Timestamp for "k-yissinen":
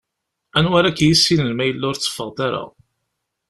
0.97-1.51